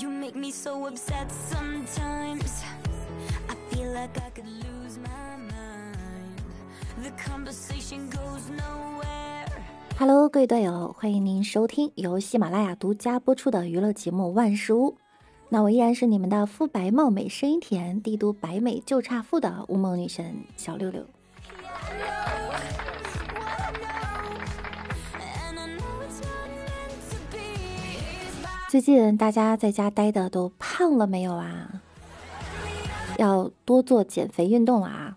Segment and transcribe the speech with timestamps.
[0.00, 2.62] You make me so upset sometimes.
[3.48, 6.42] I feel like I could lose my mind.
[7.02, 9.46] The conversation goes nowhere.
[9.98, 14.92] Hello，各位队友，欢迎您收听由喜马拉雅独家播出的娱乐节目《万事屋》。
[15.48, 21.04] 那我依然是你们的肤白貌美、声音甜、帝都白美就差富的乌梦女神小六六。
[28.68, 31.80] 最近大家在家待的都胖了没有啊？
[33.16, 35.16] 要多做减肥运动了啊！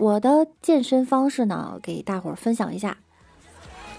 [0.00, 2.98] 我的健身方式呢，给大伙儿分享一下。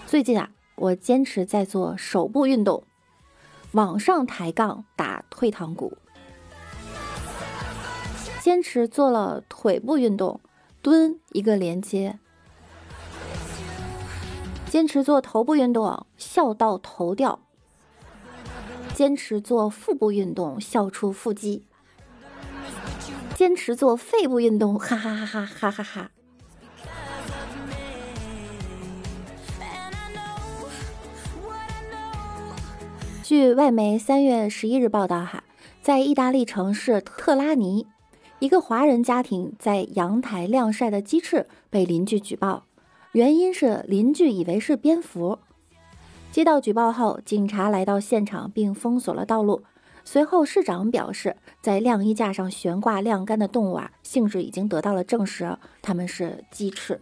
[0.06, 2.84] 最近啊，我坚持在做手部运动，
[3.72, 5.96] 往上抬杠打退堂鼓，
[8.42, 10.38] 坚持做了腿部运动，
[10.82, 12.18] 蹲一个连接，
[14.68, 17.40] 坚持做头部运动，笑到头掉。
[18.94, 21.62] 坚持做腹部运动，笑出腹肌；
[23.34, 26.10] 坚持做肺部运动，哈哈哈哈哈哈哈。
[33.24, 35.42] 据外媒三月十一日报道，哈，
[35.82, 37.88] 在意大利城市特拉尼，
[38.38, 42.64] 一个华人家庭在阳台晾晒的鸡翅被邻居举报，
[43.10, 45.40] 原因是邻居以为是蝙蝠。
[46.34, 49.62] 接到举报后，警察来到现场并封锁了道路。
[50.04, 57.00] 随后，市长表示，在晾衣架上悬挂晾干的动物啊，性质已经得到了证实，它们是鸡翅。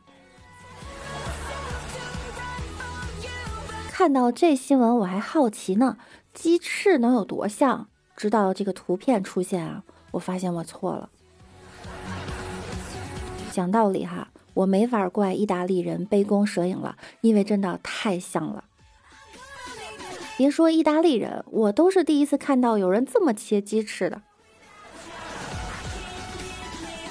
[3.91, 5.97] 看到这新闻，我还好奇呢，
[6.35, 7.87] 鸡翅能有多像？
[8.15, 11.09] 直到这个图片出现啊，我发现我错了。
[13.51, 18.65] 讲道理哈，我没法怪意大利人杯弓蛇影了，因为真的太像了。
[20.37, 24.23] 别说意大利人，我都是第一次看到有人这么切鸡翅的。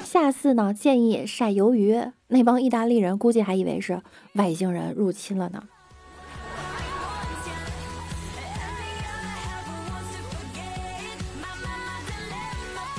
[0.04, 4.02] 下次呢，建议晒鱿鱼，那帮意大利人估计还以为是
[4.34, 5.64] 外星人入侵了呢。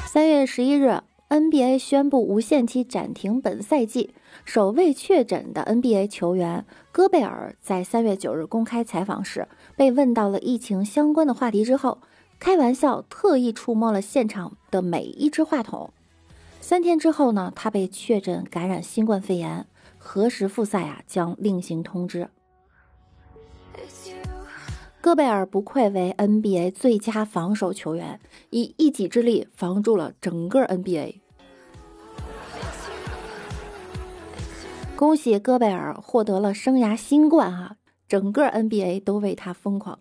[0.06, 4.12] 三月十一日，NBA 宣布无限期暂停本赛季。
[4.44, 12.02] 首位确诊的 NBA 球员戈贝尔在三月九日公开采访时，被问到了疫情相关的话题之后，
[12.38, 15.94] 开玩笑特意触摸了现场的每一只话筒。
[16.60, 19.66] 三天之后呢，他被确诊感染新冠肺炎，
[19.96, 22.28] 何时复赛啊将另行通知。
[25.00, 28.20] 戈贝尔不愧为 NBA 最佳防守球员，
[28.50, 31.21] 以一己之力防住了整个 NBA。
[35.02, 37.76] 恭喜戈贝尔获得了生涯新冠哈、
[38.06, 39.98] 整个 NBA 都为他疯狂。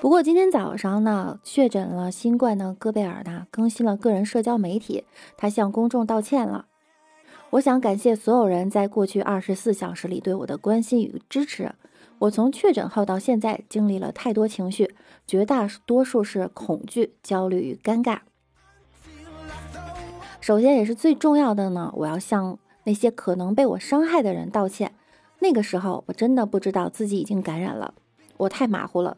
[0.00, 5.04] 不过今天早上呢，确诊了新冠的戈贝尔呢，更新了个人社交媒体，
[5.36, 6.66] 他向公众道歉了。
[7.50, 11.72] 我想感谢所有人在过去二十四小时里对我的关心与支持。
[12.18, 18.22] 我从确诊后到现在，经历了太多情绪，绝大多数是恐惧、焦虑与尴尬。
[20.42, 24.92] 首先也是最重要的呢，我要向那些可能被我伤害的人道歉。
[25.38, 27.94] 那个时候我真的不知道自己已经感染了，
[28.38, 29.16] 我太马虎了，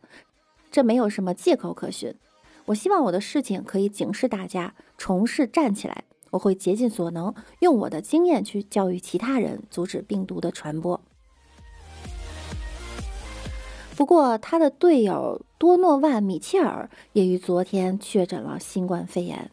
[0.71, 2.15] 这没有什么借口可循。
[2.67, 6.05] 我希望我的事情可以警示大家，从事站起来。
[6.29, 11.01] 我会竭尽所能，用我的经验去教育其他人，阻止病毒的传播。
[13.97, 19.51] 不过，他的队友多诺万·米切尔也于昨天确诊了新冠肺炎。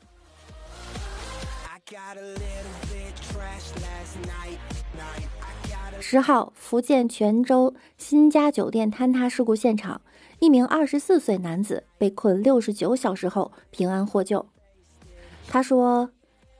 [5.99, 9.99] 十号，福建泉州新家酒店坍塌事故现场，
[10.39, 14.45] 一名二十四岁男子被困六十九小时后平安获救。
[15.49, 16.11] 他说：“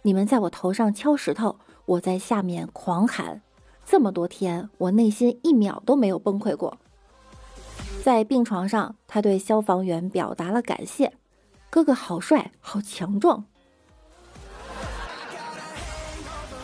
[0.03, 3.41] 你们在我头上敲石头，我在下面狂喊，
[3.85, 6.77] 这么多天，我内心一秒都没有崩溃过。”
[8.03, 11.13] 在病床上，他对消防员表达了感谢
[11.69, 13.45] ：“哥哥好帅，好强壮。”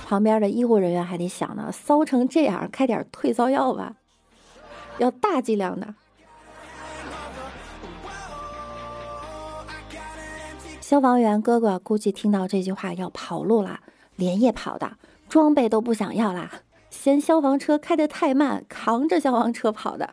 [0.07, 3.95] 旁边的医护人员还得想呢，骚成这样，开点退烧药吧，
[4.99, 5.93] 要大剂量的。
[10.79, 13.81] 消防员哥哥估计听到这句话要跑路了，
[14.15, 14.93] 连夜跑的，
[15.27, 20.11] 装备都不想要啦，嫌消防车开得太慢，扛着消防车跑的。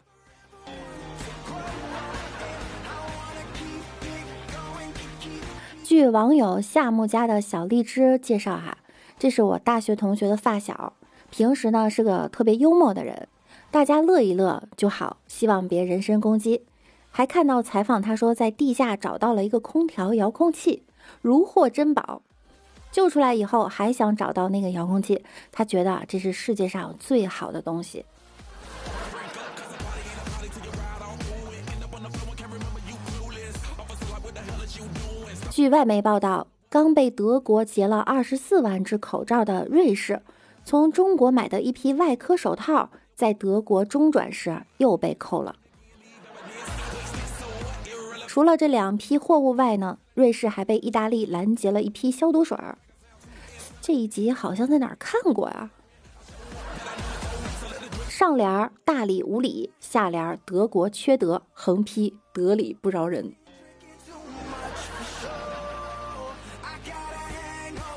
[5.84, 8.78] 据网友夏木家的小荔枝介绍哈，
[9.24, 10.92] 这是我大学同学的发小，
[11.30, 13.26] 平时呢是个特别幽默的人，
[13.70, 16.60] 大家乐一乐就好，希望别人身攻击。
[17.10, 20.82] 还看到采访，他说在地下找到了一个空调遥控器，
[21.22, 22.20] 如获珍宝。
[22.92, 28.04] 救出来以后还想找到那个遥控器，他觉得这是世界上最好的东西。
[35.50, 40.20] 据外媒报道，刚被德国截了二十四万只口罩的瑞士，
[40.64, 45.54] 从中国买的一批外科手套，在德国中转时又被扣了。
[48.26, 52.76] 除了这两批货物外呢，瑞士还被意大利拦截了一批消毒水儿。
[53.80, 55.70] 这一集好像在哪儿看过呀？
[58.08, 63.32] 上联大理无理，下联德国缺德，横批得理不饶人。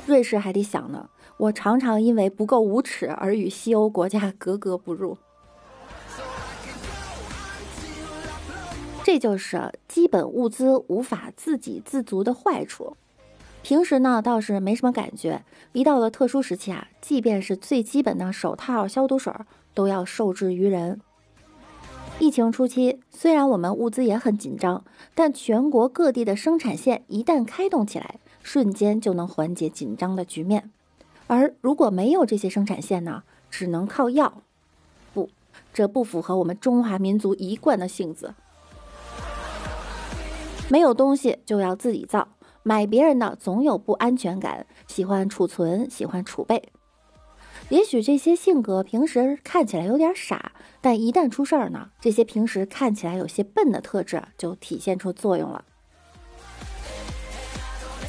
[0.08, 5.18] 瑞士还得想呢，我常常因为不够无耻而与西欧国家格格不入。
[9.04, 12.96] 这就是基本物资无法自给自足的坏处。
[13.62, 19.30] 平时呢倒是没什么感觉，一到了特殊时期啊，即便是最基本的手套、消毒水
[19.74, 21.00] 都要受制于人。
[22.18, 24.84] 疫情初期，虽然我们物资也很紧张，
[25.14, 30.70] 但全国各地的生产线一旦开动起来，瞬间就能缓解紧张的局面。
[31.26, 34.42] 而如果没有这些生产线呢，只能靠药。
[35.12, 35.28] 不，
[35.74, 38.34] 这不符合我们中华民族一贯的性子。
[40.70, 42.28] 没有东西就要自己造。
[42.62, 46.70] 买别人的总有不安全感，喜欢储存，喜欢储备。
[47.70, 55.64] 也许这些性格平时看起来有点傻，但一旦出事儿呢，这些平时看起来有些笨的特质就体现出作用了。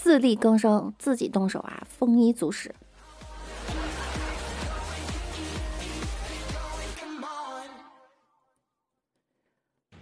[0.10, 2.74] 自力更生，自己动手啊，丰衣足食。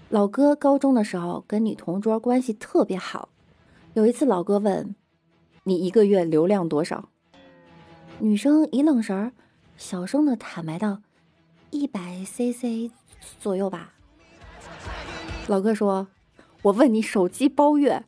[0.07, 3.27] 老哥高中的时候跟女同桌关系特别好。
[3.95, 4.95] 有一次，老哥问
[5.65, 7.09] ：“你一个月流量多少？”
[8.19, 9.33] 女生一愣神儿，
[9.75, 11.01] 小声的坦白道
[11.69, 12.89] ：“一百 CC
[13.41, 13.95] 左右吧。”
[15.47, 16.07] 老哥说
[16.63, 18.05] ：“我问你手机包月。”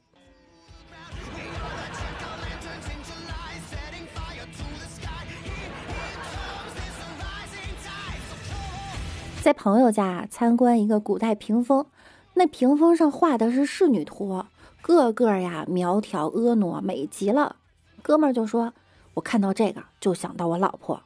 [9.42, 11.86] 在朋友家参观一个古代屏风，
[12.34, 14.44] 那屏风上画的是仕女图。
[14.82, 17.56] 个个呀苗条婀娜，美极了。
[18.02, 18.74] 哥们儿就说
[19.16, 21.02] ：“我看到这个就想到我老婆。”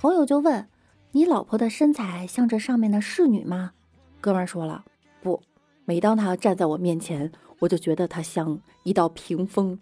[0.00, 0.68] 朋友就问
[1.12, 3.72] ：“你老婆的身材像这上面的侍女吗？”
[4.20, 4.84] 哥们儿说了
[5.22, 5.40] ：“不，
[5.86, 9.78] 每当她站在我面前，我就觉得她像一道屏风。”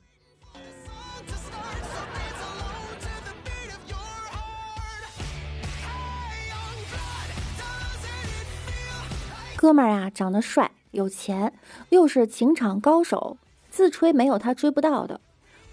[9.62, 10.73] 哥们儿啊，长得帅。
[10.91, 11.53] 有钱，
[11.91, 13.38] 又是情场高手，
[13.70, 15.20] 自吹没有他追不到的。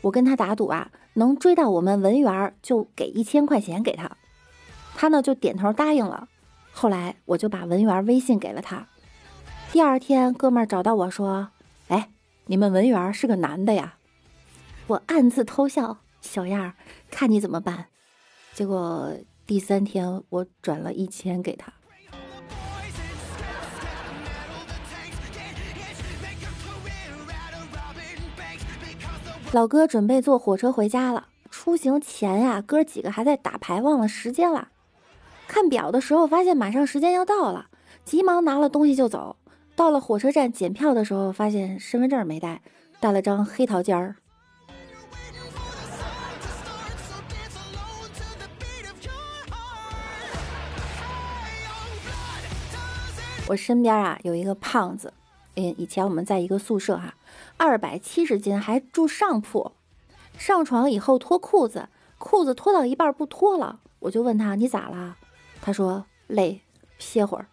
[0.01, 4.11] 我跟他打赌啊，能追到我们文员就给一千块钱给他。
[4.95, 6.27] 他呢就点头答应了。
[6.71, 8.85] 后来我就把文员微信给了他。
[9.71, 11.49] 第二天，哥们儿找到我说
[11.89, 12.11] ：“哎，
[12.45, 13.97] 你们文员是个男的呀？”
[14.85, 16.75] 我暗自偷笑，小样儿，
[17.09, 17.87] 看你怎么办。
[18.53, 19.11] 结果
[19.47, 21.73] 第三天，我转了一千给他。
[29.51, 31.27] 老哥准备坐火车回家了。
[31.49, 34.67] 出行前呀，哥几个还在打牌，忘了时间了。
[35.47, 37.65] 看表的时候，发现马上时间要到了，
[38.05, 39.37] 急忙拿了东西就走。
[39.75, 42.61] 到了火车站检票的时候，发现身份证没带，
[42.99, 44.15] 带了张黑桃尖儿。
[53.47, 55.11] 我身边啊有一个胖子，
[55.55, 57.15] 嗯，以前我们在一个宿舍哈。
[57.59, 59.73] 二百七十斤，还住上铺。
[60.37, 65.17] 上床以后脱裤子，裤子脱到一半不脱了，我就问他：“你咋了？”
[65.61, 66.61] 他说：“累，
[66.97, 67.47] 歇会儿。”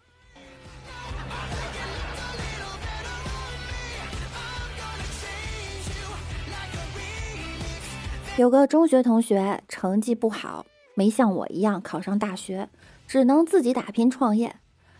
[8.37, 12.69] 有个中学同学成绩不好，没像我一样考上大学，
[13.05, 14.55] 只能自己打拼创业。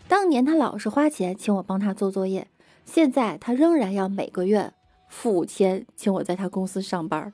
[0.06, 2.48] 当年他老是花钱请我帮他做作业，
[2.84, 4.74] 现在他仍然要每个月。
[5.08, 7.32] 付五千，请我在他公司上班。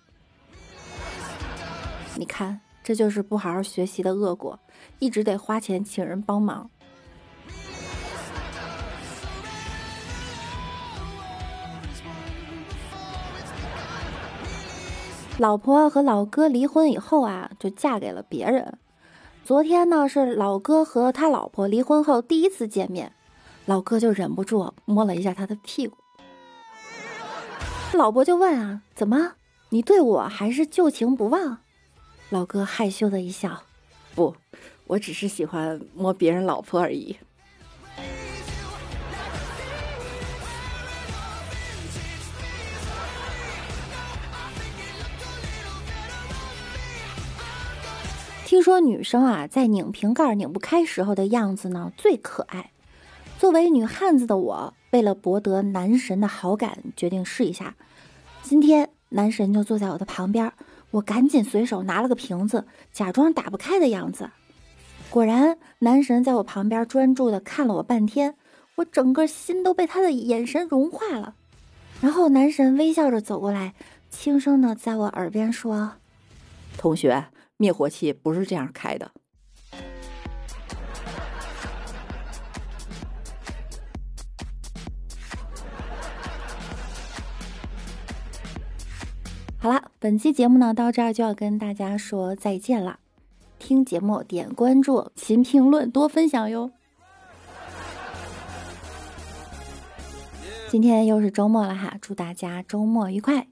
[2.16, 4.58] 你看，这就是不好好学习的恶果，
[5.00, 6.70] 一直得花钱请人帮忙。
[15.38, 18.78] 老婆和老哥离婚以后啊，就嫁给了别人。
[19.42, 23.12] 昨天呢是老哥和他老婆离婚后第一次见面，
[23.66, 26.03] 老哥就忍不住摸了一下他的屁股。
[27.94, 29.34] 老伯就问啊，怎么，
[29.68, 31.58] 你对我还是旧情不忘？
[32.28, 33.62] 老哥害羞的一笑，
[34.16, 34.34] 不，
[34.88, 37.16] 我只是喜欢摸别人老婆而已。
[48.44, 52.72] 听说女生啊，在拧瓶盖拧不开时候的样子呢最可爱。
[53.38, 57.74] 作为女汉子的我，为了博得男神的好感，决定试一下。
[58.44, 60.52] 今天男神就坐在我的旁边，
[60.92, 64.30] 我赶紧随手拿了个瓶子，假装打不开的样子。
[65.10, 68.36] 果然，男神在我旁边专注的看了我半天，
[68.76, 71.34] 我整个心都被他的眼神融化了。
[72.00, 73.74] 然后男神微笑着走过来，
[74.10, 75.94] 轻声的在我耳边说
[76.78, 77.24] ：“同学。”
[77.56, 79.10] 灭火器不是这样开的。
[90.04, 92.98] 本期节目呢到这儿就要跟大家说再见了。
[93.58, 96.72] 听节目点关注，勤评论，多分享哟。
[100.68, 103.46] 今天又是周末了哈，祝大家周末愉快。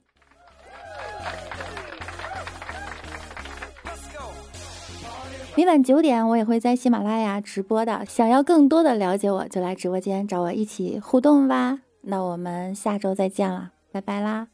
[5.57, 8.05] 每晚九点，我也会在喜马拉雅直播的。
[8.05, 11.79] 想要更多的了解我，就来直播间找我一起互动吧。
[12.03, 14.49] 那我们下周再见了，拜拜啦！